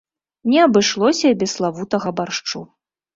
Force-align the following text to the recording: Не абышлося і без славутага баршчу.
Не 0.53 0.59
абышлося 0.67 1.27
і 1.33 1.35
без 1.41 1.53
славутага 1.57 2.09
баршчу. 2.21 2.59